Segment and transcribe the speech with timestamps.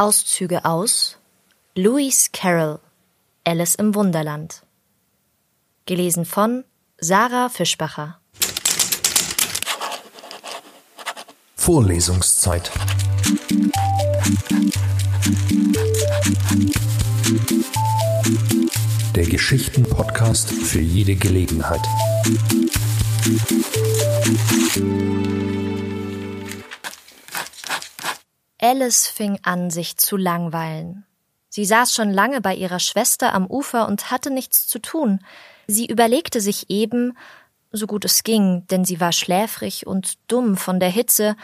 [0.00, 1.18] Auszüge aus
[1.74, 2.78] Lewis Carroll
[3.44, 4.62] Alice im Wunderland.
[5.84, 6.64] Gelesen von
[6.96, 8.18] Sarah Fischbacher.
[11.54, 12.70] Vorlesungszeit.
[19.14, 21.82] Der Geschichten-Podcast für jede Gelegenheit.
[28.70, 31.04] Alice fing an, sich zu langweilen.
[31.48, 35.18] Sie saß schon lange bei ihrer Schwester am Ufer und hatte nichts zu tun.
[35.66, 37.18] Sie überlegte sich eben,
[37.72, 41.34] so gut es ging, denn sie war schläfrig und dumm von der Hitze,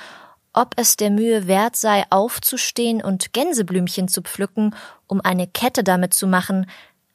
[0.53, 4.77] ob es der Mühe wert sei, aufzustehen und Gänseblümchen zu pflücken,
[5.09, 6.71] um eine Kette damit zu machen,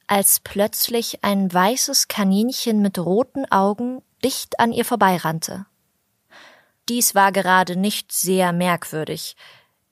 [0.07, 5.68] als plötzlich ein weißes Kaninchen mit roten Augen dicht an ihr vorbeirannte.
[6.90, 9.38] Dies war gerade nicht sehr merkwürdig.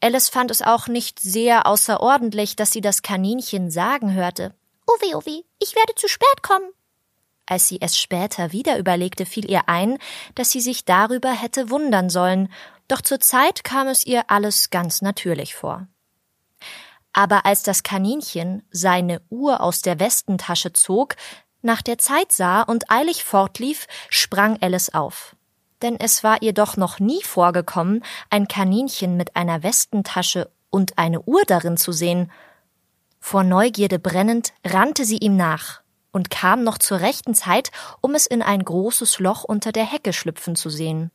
[0.02, 4.54] Alice fand es auch nicht sehr außerordentlich, dass sie das Kaninchen sagen hörte.
[4.88, 6.70] Uwi, Uwi, ich werde zu spät kommen.
[7.46, 9.98] Als sie es später wieder überlegte, fiel ihr ein,
[10.36, 12.52] dass sie sich darüber hätte wundern sollen,
[12.88, 15.88] doch zur Zeit kam es ihr alles ganz natürlich vor.
[17.12, 21.16] Aber als das Kaninchen seine Uhr aus der Westentasche zog,
[21.62, 25.36] nach der Zeit sah und eilig fortlief, sprang Alice auf
[25.82, 31.22] denn es war ihr doch noch nie vorgekommen, ein Kaninchen mit einer Westentasche und eine
[31.22, 32.32] Uhr darin zu sehen.
[33.20, 38.26] Vor Neugierde brennend rannte sie ihm nach und kam noch zur rechten Zeit, um es
[38.26, 41.12] in ein großes Loch unter der Hecke schlüpfen zu sehen.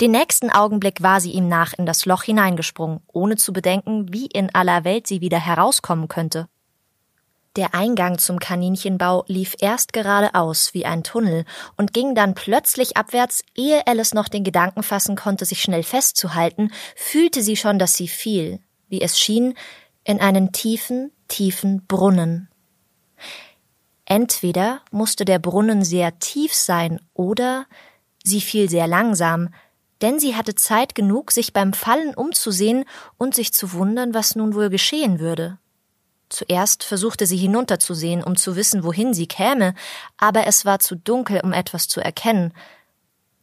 [0.00, 4.26] Den nächsten Augenblick war sie ihm nach in das Loch hineingesprungen, ohne zu bedenken, wie
[4.26, 6.48] in aller Welt sie wieder herauskommen könnte.
[7.56, 11.44] Der Eingang zum Kaninchenbau lief erst geradeaus wie ein Tunnel
[11.76, 16.70] und ging dann plötzlich abwärts, ehe Alice noch den Gedanken fassen konnte, sich schnell festzuhalten,
[16.94, 19.54] fühlte sie schon, dass sie fiel, wie es schien,
[20.04, 22.48] in einen tiefen, tiefen Brunnen.
[24.04, 27.66] Entweder musste der Brunnen sehr tief sein oder
[28.22, 29.52] sie fiel sehr langsam,
[30.02, 32.84] denn sie hatte Zeit genug, sich beim Fallen umzusehen
[33.18, 35.58] und sich zu wundern, was nun wohl geschehen würde.
[36.30, 39.74] Zuerst versuchte sie hinunterzusehen, um zu wissen, wohin sie käme,
[40.16, 42.54] aber es war zu dunkel, um etwas zu erkennen.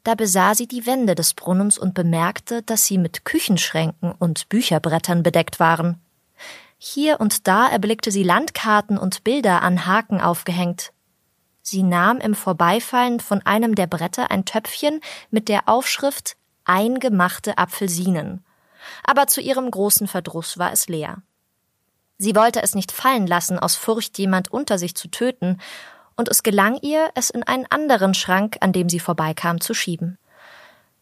[0.03, 5.21] Da besah sie die Wände des Brunnens und bemerkte, dass sie mit Küchenschränken und Bücherbrettern
[5.21, 6.01] bedeckt waren.
[6.77, 10.93] Hier und da erblickte sie Landkarten und Bilder an Haken aufgehängt.
[11.61, 18.45] Sie nahm im Vorbeifallen von einem der Bretter ein Töpfchen mit der Aufschrift Eingemachte Apfelsinen.
[19.03, 21.21] Aber zu ihrem großen Verdruss war es leer.
[22.17, 25.59] Sie wollte es nicht fallen lassen, aus Furcht, jemand unter sich zu töten,
[26.15, 30.17] und es gelang ihr, es in einen anderen Schrank, an dem sie vorbeikam, zu schieben.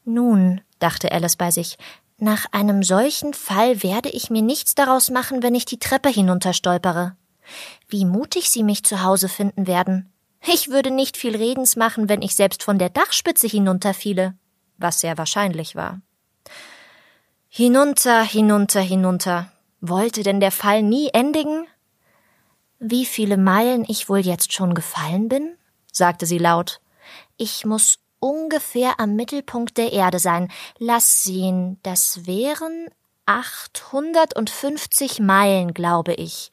[0.04, 1.78] Nun, dachte Alice bei sich,
[2.18, 7.16] nach einem solchen Fall werde ich mir nichts daraus machen, wenn ich die Treppe hinunterstolpere.
[7.88, 10.12] Wie mutig sie mich zu Hause finden werden.
[10.46, 14.36] Ich würde nicht viel Redens machen, wenn ich selbst von der Dachspitze hinunterfiele,
[14.78, 16.02] was sehr wahrscheinlich war.
[17.50, 19.52] Hinunter, hinunter, hinunter.
[19.88, 21.68] Wollte denn der Fall nie endigen?
[22.80, 25.56] Wie viele Meilen ich wohl jetzt schon gefallen bin?
[25.92, 26.82] sagte sie laut.
[27.38, 30.52] Ich muss ungefähr am Mittelpunkt der Erde sein.
[30.80, 32.88] Lass sehen, das wären
[33.28, 36.52] achthundertundfünfzig Meilen, glaube ich.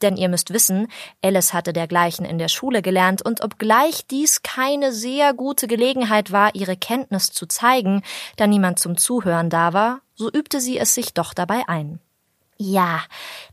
[0.00, 0.88] Denn ihr müsst wissen,
[1.22, 6.56] Alice hatte dergleichen in der Schule gelernt, und obgleich dies keine sehr gute Gelegenheit war,
[6.56, 8.02] ihre Kenntnis zu zeigen,
[8.36, 12.00] da niemand zum Zuhören da war, so übte sie es sich doch dabei ein.
[12.64, 13.02] Ja,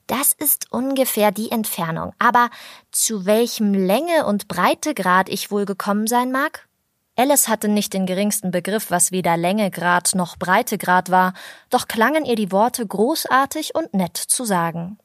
[0.05, 2.13] das ist ungefähr die Entfernung.
[2.19, 2.51] Aber
[2.91, 6.67] zu welchem Länge- und Breitegrad ich wohl gekommen sein mag?
[7.15, 11.33] Alice hatte nicht den geringsten Begriff, was weder Längegrad noch Breitegrad war,
[11.71, 14.99] doch klangen ihr die Worte großartig und nett zu sagen.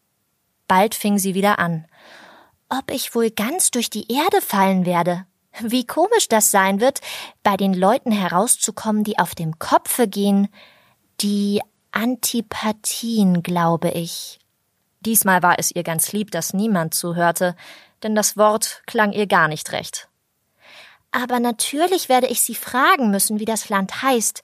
[0.69, 1.87] Bald fing sie wieder an.
[2.69, 5.25] Ob ich wohl ganz durch die Erde fallen werde?
[5.60, 7.00] Wie komisch das sein wird,
[7.43, 10.48] bei den Leuten herauszukommen, die auf dem Kopfe gehen,
[11.22, 11.62] die
[11.94, 14.41] Antipathien, glaube ich.
[15.00, 17.55] Diesmal war es ihr ganz lieb, dass niemand zuhörte,
[18.02, 20.08] denn das Wort klang ihr gar nicht recht.
[21.12, 24.43] Aber natürlich werde ich Sie fragen müssen, wie das Land heißt.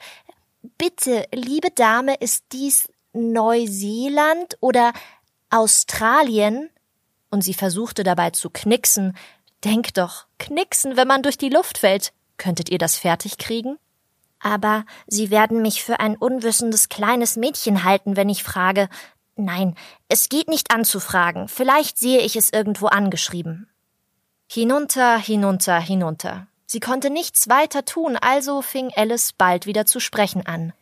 [0.79, 4.93] Bitte, liebe Dame, ist dies Neuseeland oder
[5.51, 6.71] Australien?
[7.31, 9.17] Und sie versuchte dabei zu knicksen.
[9.65, 12.13] Denk doch, knicksen, wenn man durch die Luft fällt.
[12.37, 13.79] Könntet ihr das fertig kriegen?
[14.41, 18.89] Aber Sie werden mich für ein unwissendes kleines Mädchen halten, wenn ich frage.
[19.37, 19.77] Nein,
[20.09, 21.49] es geht nicht an zu fragen.
[21.49, 23.69] Vielleicht sehe ich es irgendwo angeschrieben.
[24.51, 26.47] Hinunter, hinunter, hinunter.
[26.67, 30.73] Sie konnte nichts weiter tun, also fing Alice bald wieder zu sprechen an.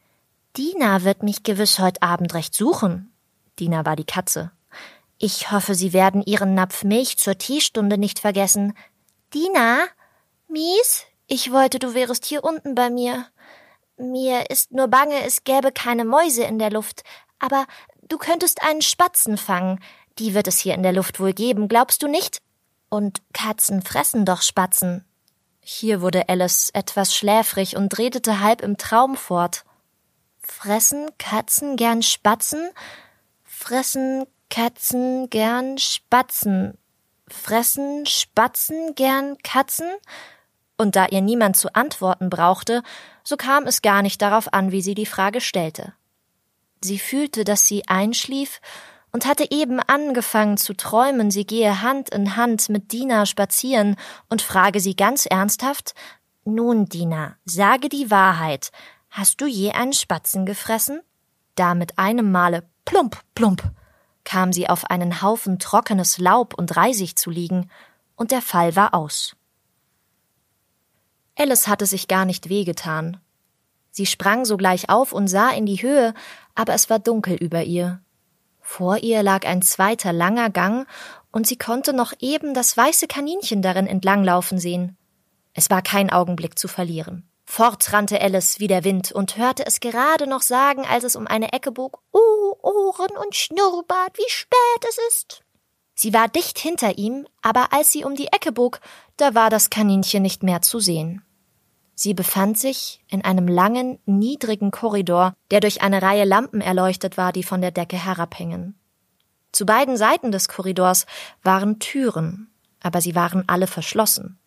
[0.56, 3.12] Dina wird mich gewiss heute Abend recht suchen.
[3.58, 4.50] Dina war die Katze.
[5.18, 8.74] Ich hoffe, Sie werden Ihren Napf Milch zur Teestunde nicht vergessen.
[9.34, 9.78] Dina?
[10.48, 11.04] Mies?
[11.26, 13.26] Ich wollte, du wärest hier unten bei mir.
[13.98, 17.02] Mir ist nur bange, es gäbe keine Mäuse in der Luft,
[17.38, 17.66] aber
[18.08, 19.80] du könntest einen Spatzen fangen.
[20.18, 22.38] Die wird es hier in der Luft wohl geben, glaubst du nicht?
[22.88, 25.04] Und Katzen fressen doch Spatzen.
[25.60, 29.64] Hier wurde Alice etwas schläfrig und redete halb im Traum fort.
[30.40, 32.70] Fressen Katzen gern Spatzen?
[33.44, 36.78] Fressen Katzen gern Spatzen?
[37.28, 39.90] Fressen Spatzen gern Katzen?
[40.78, 42.82] Und da ihr niemand zu antworten brauchte,
[43.24, 45.92] so kam es gar nicht darauf an, wie sie die Frage stellte.
[46.80, 48.60] Sie fühlte, dass sie einschlief
[49.10, 53.96] und hatte eben angefangen zu träumen, sie gehe Hand in Hand mit Dina spazieren
[54.28, 55.94] und frage sie ganz ernsthaft
[56.44, 58.70] Nun, Dina, sage die Wahrheit.
[59.10, 61.00] Hast du je einen Spatzen gefressen?
[61.56, 63.62] Da mit einem Male plump, plump
[64.28, 67.70] kam sie auf einen Haufen trockenes Laub und Reisig zu liegen,
[68.14, 69.37] und der Fall war aus.
[71.38, 73.18] Alice hatte sich gar nicht wehgetan.
[73.90, 76.14] Sie sprang sogleich auf und sah in die Höhe,
[76.54, 78.00] aber es war dunkel über ihr.
[78.60, 80.86] Vor ihr lag ein zweiter langer Gang,
[81.30, 84.96] und sie konnte noch eben das weiße Kaninchen darin entlanglaufen sehen.
[85.52, 87.28] Es war kein Augenblick zu verlieren.
[87.44, 91.26] Fort rannte Alice wie der Wind und hörte es gerade noch sagen, als es um
[91.26, 95.42] eine Ecke bog, Oh, Ohren und Schnurrbart, wie spät es ist.
[95.94, 98.80] Sie war dicht hinter ihm, aber als sie um die Ecke bog,
[99.16, 101.24] da war das Kaninchen nicht mehr zu sehen.
[102.00, 107.32] Sie befand sich in einem langen, niedrigen Korridor, der durch eine Reihe Lampen erleuchtet war,
[107.32, 108.78] die von der Decke herabhingen.
[109.50, 111.06] Zu beiden Seiten des Korridors
[111.42, 114.38] waren Türen, aber sie waren alle verschlossen.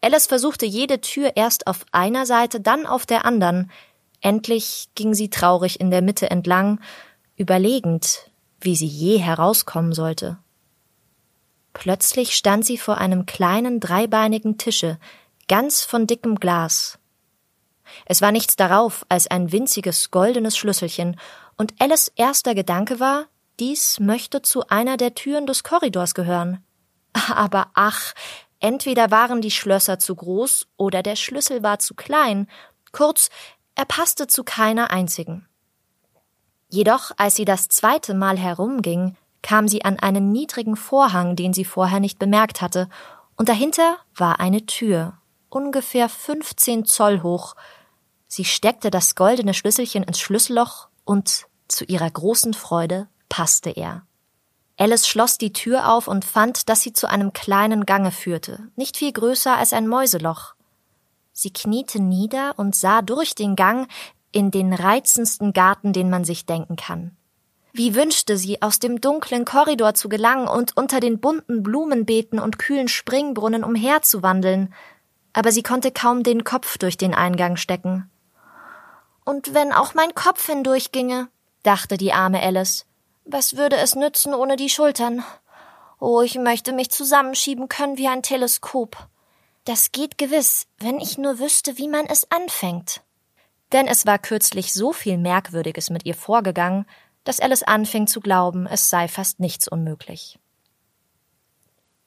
[0.00, 3.70] Alice versuchte jede Tür erst auf einer Seite, dann auf der anderen.
[4.20, 6.80] Endlich ging sie traurig in der Mitte entlang,
[7.36, 10.38] überlegend, wie sie je herauskommen sollte.
[11.72, 14.98] Plötzlich stand sie vor einem kleinen dreibeinigen Tische,
[15.48, 16.98] ganz von dickem Glas.
[18.06, 21.16] Es war nichts darauf als ein winziges goldenes Schlüsselchen,
[21.56, 23.26] und Alice erster Gedanke war,
[23.60, 26.64] dies möchte zu einer der Türen des Korridors gehören.
[27.32, 28.14] Aber ach,
[28.58, 32.48] entweder waren die Schlösser zu groß oder der Schlüssel war zu klein,
[32.92, 33.30] kurz,
[33.76, 35.46] er passte zu keiner einzigen.
[36.68, 41.64] Jedoch, als sie das zweite Mal herumging, kam sie an einen niedrigen Vorhang, den sie
[41.64, 42.88] vorher nicht bemerkt hatte,
[43.36, 45.18] und dahinter war eine Tür,
[45.54, 47.54] ungefähr 15 Zoll hoch.
[48.26, 54.06] Sie steckte das goldene Schlüsselchen ins Schlüsselloch und zu ihrer großen Freude passte er.
[54.76, 58.96] Alice schloss die Tür auf und fand, dass sie zu einem kleinen Gange führte, nicht
[58.96, 60.54] viel größer als ein Mäuseloch.
[61.32, 63.88] Sie kniete nieder und sah durch den Gang
[64.32, 67.16] in den reizendsten Garten, den man sich denken kann.
[67.72, 72.58] Wie wünschte sie, aus dem dunklen Korridor zu gelangen und unter den bunten Blumenbeeten und
[72.58, 74.72] kühlen Springbrunnen umherzuwandeln,
[75.34, 78.10] aber sie konnte kaum den Kopf durch den Eingang stecken.
[79.24, 81.28] Und wenn auch mein Kopf hindurchginge,
[81.62, 82.86] dachte die arme Alice,
[83.26, 85.24] was würde es nützen ohne die Schultern?
[85.98, 88.96] Oh, ich möchte mich zusammenschieben können wie ein Teleskop.
[89.64, 93.00] Das geht gewiss, wenn ich nur wüsste, wie man es anfängt.
[93.72, 96.86] Denn es war kürzlich so viel Merkwürdiges mit ihr vorgegangen,
[97.24, 100.38] dass Alice anfing zu glauben, es sei fast nichts unmöglich.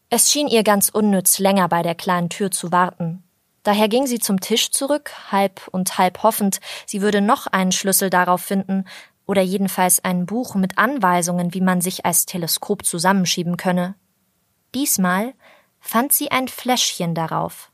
[0.10, 3.24] Es schien ihr ganz unnütz, länger bei der kleinen Tür zu warten.
[3.64, 8.10] Daher ging sie zum Tisch zurück, halb und halb hoffend, sie würde noch einen Schlüssel
[8.10, 8.86] darauf finden,
[9.26, 13.96] oder jedenfalls ein Buch mit Anweisungen, wie man sich als Teleskop zusammenschieben könne.
[14.74, 15.34] Diesmal
[15.82, 17.74] fand sie ein Fläschchen darauf.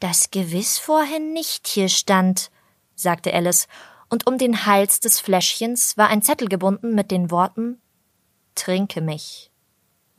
[0.00, 2.50] Das gewiss vorhin nicht hier stand,
[2.96, 3.68] sagte Alice,
[4.08, 7.80] und um den Hals des Fläschchens war ein Zettel gebunden mit den Worten
[8.56, 9.49] Trinke mich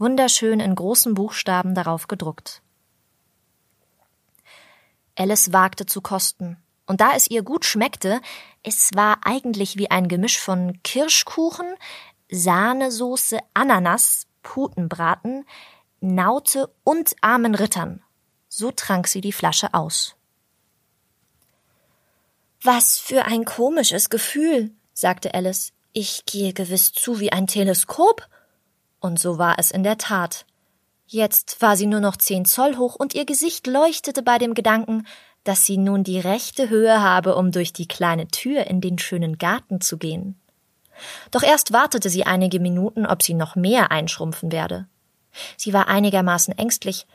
[0.01, 2.62] wunderschön in großen Buchstaben darauf gedruckt.
[5.15, 8.20] Alice wagte zu kosten, und da es ihr gut schmeckte,
[8.63, 11.75] es war eigentlich wie ein Gemisch von Kirschkuchen,
[12.29, 15.46] Sahnesoße, Ananas, Putenbraten,
[16.01, 18.03] Naute und armen Rittern.
[18.50, 20.15] So trank sie die Flasche aus.
[22.63, 25.74] Was für ein komisches Gefühl, sagte Alice.
[25.93, 28.27] Ich gehe gewiss zu wie ein Teleskop.
[29.01, 30.46] Und so war es in der Tat.
[31.08, 35.05] Jetzt war sie nur noch zehn Zoll hoch und ihr Gesicht leuchtete bei dem Gedanken,
[35.43, 39.38] dass sie nun die rechte Höhe habe, um durch die kleine Tür in den schönen
[39.38, 40.39] Garten zu gehen.
[41.31, 44.88] Doch erst wartete sie einige Minuten, ob sie noch mehr einschrumpfen werde.
[45.58, 47.08] Sie war einigermaßen ängstlich,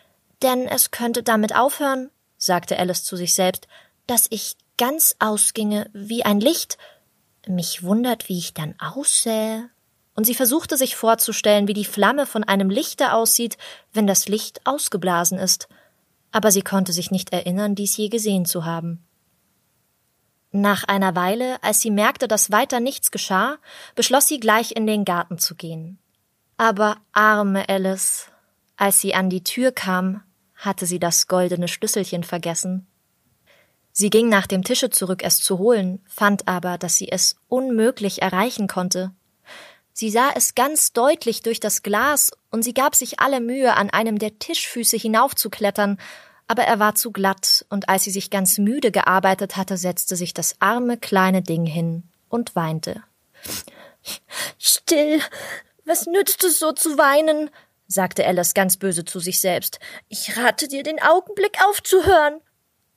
[0.42, 3.68] denn es könnte damit aufhören, sagte Alice zu sich selbst,
[4.06, 6.78] dass ich ganz ausginge wie ein Licht.
[7.46, 9.70] Mich wundert, wie ich dann aussähe.
[10.16, 13.56] Und sie versuchte sich vorzustellen, wie die Flamme von einem Lichte aussieht,
[13.92, 15.68] wenn das Licht ausgeblasen ist,
[16.32, 19.04] aber sie konnte sich nicht erinnern, dies je gesehen zu haben.
[20.52, 23.58] Nach einer Weile, als sie merkte, dass weiter nichts geschah,
[23.94, 25.98] beschloss sie gleich in den Garten zu gehen.
[26.56, 28.30] Aber arme Alice,
[28.76, 30.22] als sie an die Tür kam,
[30.54, 32.86] hatte sie das goldene Schlüsselchen vergessen.
[33.92, 38.22] Sie ging nach dem Tische zurück, es zu holen, fand aber, dass sie es unmöglich
[38.22, 39.12] erreichen konnte.
[39.98, 43.88] Sie sah es ganz deutlich durch das Glas, und sie gab sich alle Mühe, an
[43.88, 45.98] einem der Tischfüße hinaufzuklettern,
[46.46, 50.34] aber er war zu glatt, und als sie sich ganz müde gearbeitet hatte, setzte sich
[50.34, 53.04] das arme kleine Ding hin und weinte.
[54.58, 55.22] Still,
[55.86, 57.48] was nützt es so zu weinen?
[57.86, 59.80] sagte Alice ganz böse zu sich selbst.
[60.10, 62.42] Ich rate dir, den Augenblick aufzuhören.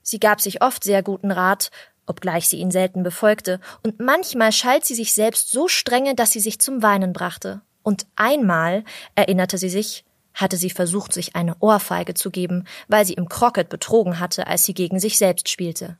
[0.01, 1.71] Sie gab sich oft sehr guten Rat,
[2.09, 6.39] obgleich sie ihn selten befolgte, und manchmal schalt sie sich selbst so strenge, dass sie
[6.39, 7.61] sich zum Weinen brachte.
[7.83, 8.83] Und einmal,
[9.15, 13.69] erinnerte sie sich, hatte sie versucht, sich eine Ohrfeige zu geben, weil sie im Crocket
[13.69, 15.97] betrogen hatte, als sie gegen sich selbst spielte.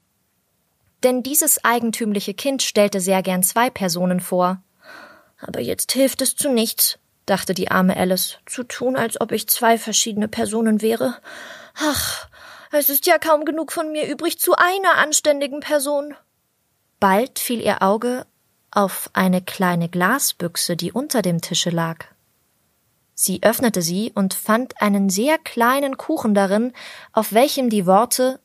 [1.04, 4.62] Denn dieses eigentümliche Kind stellte sehr gern zwei Personen vor.
[5.40, 9.48] Aber jetzt hilft es zu nichts, dachte die arme Alice, zu tun, als ob ich
[9.48, 11.16] zwei verschiedene Personen wäre.
[11.80, 12.29] Ach,
[12.72, 16.16] es ist ja kaum genug von mir übrig zu einer anständigen Person.
[17.00, 18.26] Bald fiel ihr Auge
[18.72, 22.06] auf eine kleine Glasbüchse, die unter dem Tische lag.
[23.16, 26.74] Sie öffnete sie und fand einen sehr kleinen Kuchen darin,
[27.12, 28.40] auf welchem die Worte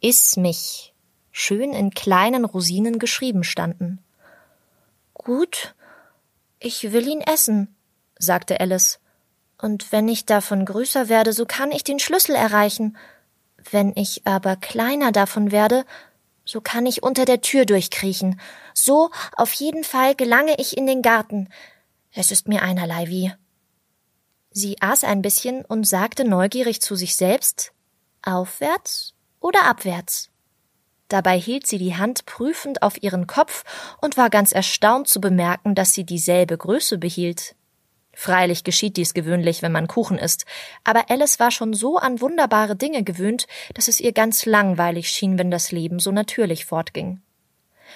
[0.00, 0.94] Iss mich
[1.30, 4.00] schön in kleinen Rosinen geschrieben standen.
[5.14, 5.74] Gut,
[6.58, 7.76] ich will ihn essen,
[8.18, 8.98] sagte Alice.
[9.60, 12.96] Und wenn ich davon größer werde, so kann ich den Schlüssel erreichen.
[13.70, 15.84] Wenn ich aber kleiner davon werde,
[16.44, 18.40] so kann ich unter der Tür durchkriechen.
[18.72, 21.48] So auf jeden Fall gelange ich in den Garten.
[22.12, 23.32] Es ist mir einerlei wie.
[24.50, 27.72] Sie aß ein bisschen und sagte neugierig zu sich selbst
[28.22, 30.30] Aufwärts oder abwärts?
[31.08, 33.64] Dabei hielt sie die Hand prüfend auf ihren Kopf
[34.00, 37.54] und war ganz erstaunt zu bemerken, dass sie dieselbe Größe behielt.
[38.20, 40.44] Freilich geschieht dies gewöhnlich, wenn man Kuchen isst,
[40.82, 45.38] aber Alice war schon so an wunderbare Dinge gewöhnt, dass es ihr ganz langweilig schien,
[45.38, 47.22] wenn das Leben so natürlich fortging.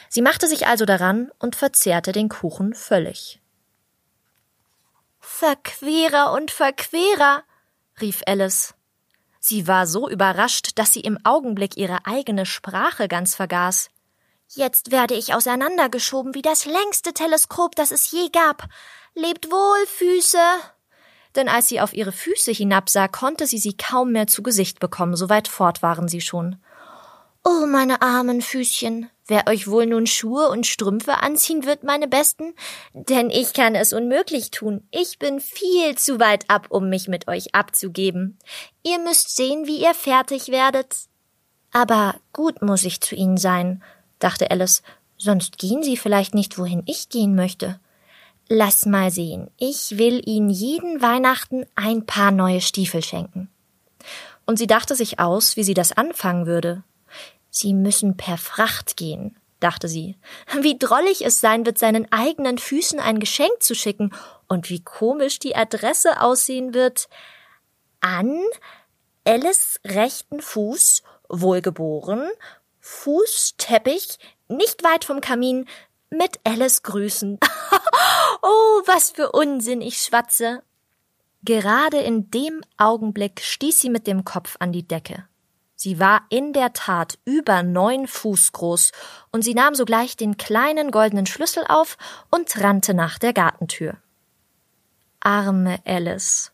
[0.09, 3.41] Sie machte sich also daran und verzehrte den Kuchen völlig.
[5.19, 7.43] Verquerer und Verquerer,
[8.01, 8.75] rief Alice.
[9.41, 13.91] Sie war so überrascht, dass sie im Augenblick ihre eigene Sprache ganz vergaß.
[14.55, 18.69] Jetzt werde ich auseinandergeschoben wie das längste Teleskop, das es je gab.
[19.15, 20.39] Lebt wohl, Füße.
[21.35, 25.17] Denn als sie auf ihre Füße hinabsah, konnte sie sie kaum mehr zu Gesicht bekommen,
[25.17, 26.57] so weit fort waren sie schon.
[27.45, 32.55] Oh, meine armen Füßchen, wer euch wohl nun Schuhe und Strümpfe anziehen wird, meine Besten?
[32.93, 34.87] Denn ich kann es unmöglich tun.
[34.91, 38.39] Ich bin viel zu weit ab, um mich mit euch abzugeben.
[38.83, 40.95] Ihr müsst sehen, wie ihr fertig werdet.
[41.73, 43.83] Aber gut muss ich zu ihnen sein,
[44.23, 44.83] dachte Alice,
[45.17, 47.81] sonst gehen sie vielleicht nicht, wohin ich gehen möchte.
[48.49, 49.51] Lass mal sehen.
[49.57, 53.49] Ich will Ihnen jeden Weihnachten ein paar neue Stiefel schenken.
[54.45, 56.83] Und sie dachte sich aus, wie sie das anfangen würde.
[57.51, 60.17] Sie müssen per Fracht gehen, dachte sie.
[60.61, 64.13] Wie drollig es sein wird, seinen eigenen Füßen ein Geschenk zu schicken
[64.49, 67.09] und wie komisch die Adresse aussehen wird.
[68.01, 68.43] An
[69.25, 72.29] Alice rechten Fuß, wohlgeboren,
[72.83, 75.67] Fußteppich, nicht weit vom Kamin,
[76.11, 77.39] mit Alice grüßen.
[78.43, 80.63] oh, was für Unsinn ich schwatze.
[81.45, 85.27] Gerade in dem Augenblick stieß sie mit dem Kopf an die Decke.
[85.75, 88.93] Sie war in der Tat über neun Fuß groß,
[89.33, 91.97] und sie nahm sogleich den kleinen goldenen Schlüssel auf
[92.31, 93.97] und rannte nach der Gartentür.
[95.19, 96.53] Arme Alice.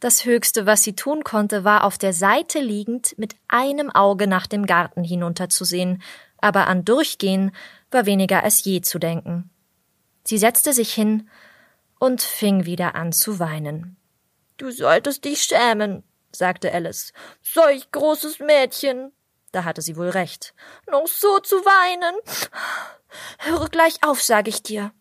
[0.00, 4.46] Das Höchste, was sie tun konnte, war auf der Seite liegend mit einem Auge nach
[4.46, 6.02] dem Garten hinunterzusehen,
[6.38, 7.54] aber an Durchgehen
[7.90, 9.50] war weniger als je zu denken.
[10.24, 11.28] Sie setzte sich hin
[11.98, 13.96] und fing wieder an zu weinen.
[14.56, 16.02] Du solltest dich schämen,
[16.32, 17.12] sagte Alice.
[17.42, 19.12] Solch großes Mädchen.
[19.52, 20.54] Da hatte sie wohl recht.
[20.90, 22.14] Noch so zu weinen.
[23.38, 24.92] Höre gleich auf, sage ich dir.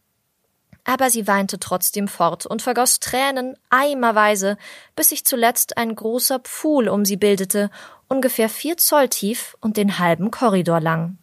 [0.83, 4.57] Aber sie weinte trotzdem fort und vergoss Tränen eimerweise,
[4.95, 7.69] bis sich zuletzt ein großer Pfuhl um sie bildete,
[8.07, 11.17] ungefähr vier Zoll tief und den halben Korridor lang.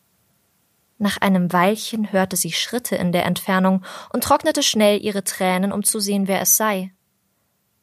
[0.98, 5.84] Nach einem Weilchen hörte sie Schritte in der Entfernung und trocknete schnell ihre Tränen, um
[5.84, 6.92] zu sehen, wer es sei.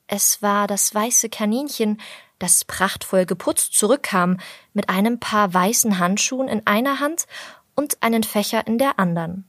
[0.08, 2.01] Es war das weiße Kaninchen,
[2.39, 4.38] das prachtvoll geputzt zurückkam,
[4.74, 7.25] mit einem Paar weißen Handschuhen in einer Hand
[7.75, 9.46] und einen Fächer in der andern.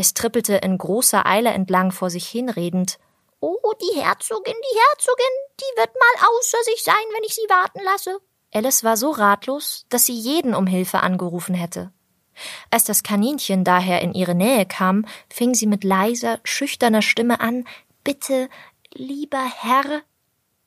[0.00, 3.00] Es trippelte in großer Eile entlang vor sich hinredend.
[3.40, 7.80] Oh, die Herzogin, die Herzogin, die wird mal außer sich sein, wenn ich sie warten
[7.82, 8.20] lasse.
[8.54, 11.90] Alice war so ratlos, dass sie jeden um Hilfe angerufen hätte.
[12.70, 17.66] Als das Kaninchen daher in ihre Nähe kam, fing sie mit leiser, schüchterner Stimme an
[18.04, 18.48] Bitte,
[18.94, 20.02] lieber Herr.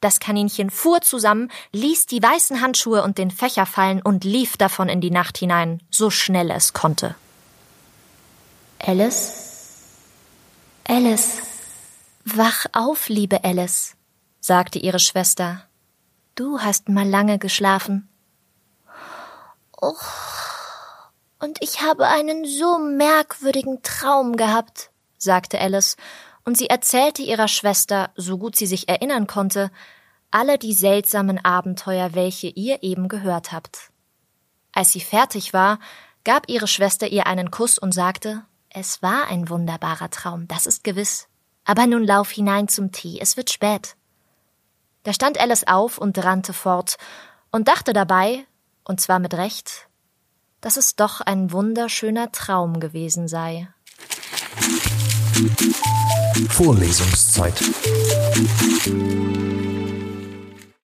[0.02, 4.90] Das Kaninchen fuhr zusammen, ließ die weißen Handschuhe und den Fächer fallen und lief davon
[4.90, 7.16] in die Nacht hinein, so schnell es konnte.
[8.84, 9.34] Alice?
[10.88, 11.38] Alice?
[12.26, 13.96] Wach auf, liebe Alice,
[14.40, 15.64] sagte ihre Schwester.
[16.36, 18.10] Du hast mal lange geschlafen.
[19.80, 19.94] Oh,
[21.40, 25.98] und ich habe einen so merkwürdigen Traum gehabt, sagte Alice,
[26.44, 29.72] und sie erzählte ihrer Schwester, so gut sie sich erinnern konnte,
[30.30, 33.92] alle die seltsamen Abenteuer, welche ihr eben gehört habt.
[34.72, 35.80] Als sie fertig war,
[36.24, 40.84] gab ihre Schwester ihr einen Kuss und sagte, es war ein wunderbarer Traum, das ist
[40.84, 41.28] gewiss.
[41.66, 43.96] Aber nun lauf hinein zum Tee, es wird spät.
[45.04, 46.98] Da stand Alice auf und rannte fort
[47.52, 48.46] und dachte dabei,
[48.84, 49.88] und zwar mit Recht,
[50.62, 53.68] dass es doch ein wunderschöner Traum gewesen sei.
[56.50, 57.62] Vorlesungszeit